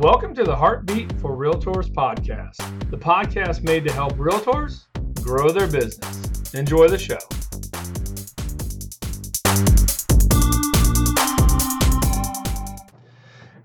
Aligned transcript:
Welcome 0.00 0.34
to 0.36 0.44
the 0.44 0.56
Hartbeat 0.56 1.12
for 1.20 1.36
Realtors 1.36 1.92
podcast, 1.92 2.56
the 2.90 2.96
podcast 2.96 3.62
made 3.62 3.84
to 3.84 3.92
help 3.92 4.14
realtors 4.14 4.86
grow 5.22 5.50
their 5.50 5.66
business. 5.66 6.54
Enjoy 6.54 6.88
the 6.88 6.96
show. 6.96 7.18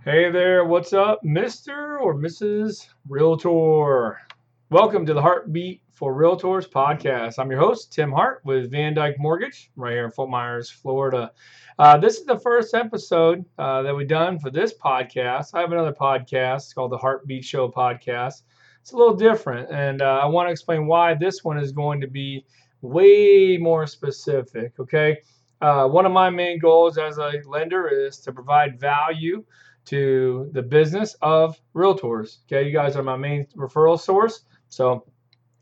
Hey 0.03 0.29
there, 0.29 0.65
what's 0.65 0.91
up, 0.91 1.23
Mr. 1.23 2.01
or 2.01 2.13
Mrs. 2.13 2.89
Realtor? 3.07 4.19
Welcome 4.71 5.05
to 5.05 5.13
the 5.13 5.21
Hartbeat 5.21 5.81
for 5.91 6.15
Realtors 6.15 6.67
podcast. 6.67 7.37
I'm 7.37 7.51
your 7.51 7.59
host, 7.59 7.93
Tim 7.93 8.11
Hart 8.11 8.41
with 8.45 8.71
Van 8.71 8.95
Dyk 8.95 9.13
Mortgage, 9.19 9.69
right 9.75 9.91
here 9.91 10.05
in 10.05 10.11
Fort 10.11 10.31
Myers, 10.31 10.71
Florida. 10.71 11.31
Uh, 11.77 11.99
this 11.99 12.17
is 12.17 12.25
the 12.25 12.39
first 12.39 12.73
episode 12.73 13.45
uh, 13.59 13.83
that 13.83 13.95
we've 13.95 14.07
done 14.07 14.39
for 14.39 14.49
this 14.49 14.73
podcast. 14.73 15.51
I 15.53 15.61
have 15.61 15.71
another 15.71 15.93
podcast 15.93 16.73
called 16.73 16.91
the 16.91 16.97
HartBeat 16.97 17.43
Show 17.43 17.69
Podcast. 17.69 18.41
It's 18.81 18.91
a 18.91 18.97
little 18.97 19.15
different, 19.15 19.69
and 19.69 20.01
uh, 20.01 20.19
I 20.23 20.25
want 20.25 20.47
to 20.47 20.51
explain 20.51 20.87
why 20.87 21.13
this 21.13 21.43
one 21.43 21.59
is 21.59 21.71
going 21.71 22.01
to 22.01 22.07
be 22.07 22.43
way 22.81 23.59
more 23.61 23.85
specific. 23.85 24.73
Okay, 24.79 25.19
uh, 25.61 25.87
one 25.87 26.07
of 26.07 26.11
my 26.11 26.31
main 26.31 26.57
goals 26.57 26.97
as 26.97 27.19
a 27.19 27.33
lender 27.45 27.87
is 27.87 28.17
to 28.21 28.33
provide 28.33 28.79
value 28.79 29.45
to 29.85 30.49
the 30.53 30.61
business 30.63 31.15
of 31.21 31.61
realtors. 31.75 32.39
Okay, 32.45 32.67
you 32.67 32.73
guys 32.73 32.95
are 32.95 33.03
my 33.03 33.15
main 33.15 33.45
referral 33.55 33.99
source, 33.99 34.41
so 34.75 35.05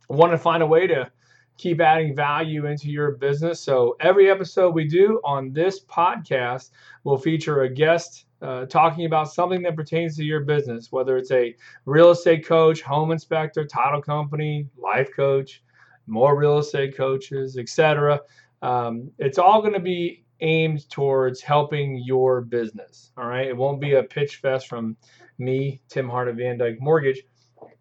I 0.09 0.15
want 0.15 0.31
to 0.31 0.39
find 0.39 0.63
a 0.63 0.67
way 0.67 0.87
to 0.87 1.11
keep 1.57 1.79
adding 1.79 2.15
value 2.15 2.65
into 2.65 2.89
your 2.89 3.11
business. 3.11 3.59
So 3.59 3.95
every 3.99 4.31
episode 4.31 4.73
we 4.73 4.87
do 4.87 5.21
on 5.23 5.53
this 5.53 5.85
podcast 5.85 6.71
will 7.03 7.19
feature 7.19 7.61
a 7.61 7.69
guest 7.69 8.25
uh, 8.41 8.65
talking 8.65 9.05
about 9.05 9.31
something 9.31 9.61
that 9.61 9.75
pertains 9.75 10.17
to 10.17 10.23
your 10.23 10.39
business, 10.39 10.91
whether 10.91 11.15
it's 11.15 11.29
a 11.29 11.55
real 11.85 12.09
estate 12.09 12.43
coach, 12.43 12.81
home 12.81 13.11
inspector, 13.11 13.63
title 13.65 14.01
company, 14.01 14.67
life 14.81 15.09
coach, 15.15 15.63
more 16.07 16.35
real 16.35 16.57
estate 16.57 16.97
coaches, 16.97 17.55
etc. 17.59 18.19
Um, 18.63 19.11
it's 19.19 19.37
all 19.37 19.61
going 19.61 19.73
to 19.73 19.79
be 19.79 20.25
aimed 20.41 20.89
towards 20.89 21.39
helping 21.39 22.01
your 22.03 22.41
business. 22.41 23.11
All 23.15 23.27
right. 23.27 23.47
It 23.47 23.55
won't 23.55 23.79
be 23.79 23.93
a 23.93 24.03
pitch 24.03 24.37
fest 24.37 24.67
from 24.67 24.97
me, 25.37 25.81
Tim 25.87 26.09
Hart 26.09 26.29
of 26.29 26.37
Van 26.37 26.57
Dyk 26.57 26.79
Mortgage 26.79 27.21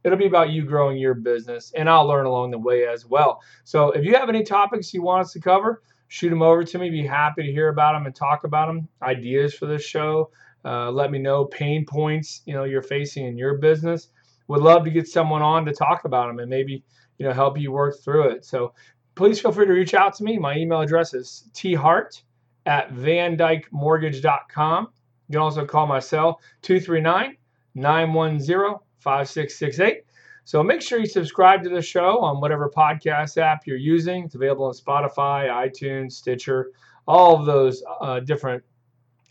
it'll 0.04 0.18
be 0.18 0.26
about 0.26 0.50
you 0.50 0.64
growing 0.64 0.98
your 0.98 1.14
business 1.14 1.72
and 1.76 1.88
I'll 1.88 2.06
learn 2.06 2.26
along 2.26 2.50
the 2.50 2.58
way 2.58 2.86
as 2.86 3.06
well. 3.06 3.40
So 3.64 3.90
if 3.90 4.04
you 4.04 4.14
have 4.14 4.28
any 4.28 4.42
topics 4.42 4.92
you 4.92 5.02
want 5.02 5.22
us 5.22 5.32
to 5.32 5.40
cover, 5.40 5.82
shoot 6.08 6.30
them 6.30 6.42
over 6.42 6.64
to 6.64 6.78
me. 6.78 6.90
Be 6.90 7.06
happy 7.06 7.42
to 7.42 7.52
hear 7.52 7.68
about 7.68 7.92
them 7.92 8.06
and 8.06 8.14
talk 8.14 8.44
about 8.44 8.66
them. 8.66 8.88
Ideas 9.02 9.54
for 9.54 9.66
this 9.66 9.84
show. 9.84 10.30
Uh, 10.64 10.90
let 10.90 11.10
me 11.10 11.18
know 11.18 11.44
pain 11.46 11.84
points 11.84 12.42
you 12.46 12.54
know 12.54 12.64
you're 12.64 12.82
facing 12.82 13.26
in 13.26 13.36
your 13.36 13.58
business. 13.58 14.08
Would 14.48 14.62
love 14.62 14.84
to 14.84 14.90
get 14.90 15.08
someone 15.08 15.42
on 15.42 15.64
to 15.66 15.72
talk 15.72 16.04
about 16.04 16.28
them 16.28 16.38
and 16.38 16.48
maybe 16.48 16.84
you 17.18 17.26
know 17.26 17.32
help 17.32 17.58
you 17.58 17.72
work 17.72 17.96
through 18.02 18.28
it. 18.28 18.44
So 18.44 18.74
please 19.14 19.40
feel 19.40 19.52
free 19.52 19.66
to 19.66 19.72
reach 19.72 19.94
out 19.94 20.14
to 20.16 20.24
me. 20.24 20.38
My 20.38 20.56
email 20.56 20.80
address 20.80 21.14
is 21.14 21.48
thart 21.54 22.22
at 22.66 22.92
vandykmortgage.com. 22.92 24.88
You 25.28 25.32
can 25.32 25.40
also 25.40 25.64
call 25.64 25.86
my 25.86 25.98
cell 25.98 26.40
239 26.62 27.36
910 27.74 28.78
5668. 29.02 30.04
So 30.44 30.62
make 30.62 30.82
sure 30.82 30.98
you 30.98 31.06
subscribe 31.06 31.62
to 31.62 31.68
the 31.68 31.82
show 31.82 32.18
on 32.20 32.40
whatever 32.40 32.68
podcast 32.68 33.38
app 33.38 33.66
you're 33.66 33.76
using. 33.76 34.24
It's 34.24 34.34
available 34.34 34.66
on 34.66 34.72
Spotify, 34.72 35.48
iTunes, 35.48 36.12
Stitcher, 36.12 36.70
all 37.06 37.38
of 37.38 37.46
those 37.46 37.82
uh, 38.00 38.20
different 38.20 38.62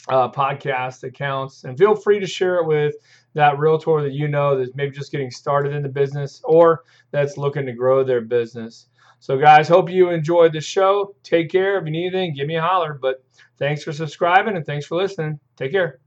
uh, 0.07 0.29
podcast 0.31 1.03
accounts. 1.03 1.63
And 1.63 1.77
feel 1.77 1.95
free 1.95 2.19
to 2.19 2.27
share 2.27 2.57
it 2.57 2.65
with 2.65 2.95
that 3.33 3.59
realtor 3.59 4.01
that 4.01 4.13
you 4.13 4.27
know 4.27 4.57
that's 4.57 4.75
maybe 4.75 4.91
just 4.95 5.11
getting 5.11 5.31
started 5.31 5.73
in 5.73 5.83
the 5.83 5.89
business 5.89 6.41
or 6.43 6.83
that's 7.11 7.37
looking 7.37 7.65
to 7.65 7.73
grow 7.73 8.03
their 8.03 8.21
business. 8.21 8.87
So, 9.19 9.37
guys, 9.37 9.67
hope 9.67 9.89
you 9.89 10.09
enjoyed 10.09 10.53
the 10.53 10.61
show. 10.61 11.15
Take 11.21 11.51
care. 11.51 11.77
If 11.77 11.85
you 11.85 11.91
need 11.91 12.07
anything, 12.07 12.33
give 12.33 12.47
me 12.47 12.55
a 12.55 12.61
holler. 12.61 12.97
But 12.99 13.23
thanks 13.59 13.83
for 13.83 13.93
subscribing 13.93 14.55
and 14.55 14.65
thanks 14.65 14.85
for 14.85 14.95
listening. 14.95 15.39
Take 15.55 15.71
care. 15.71 16.00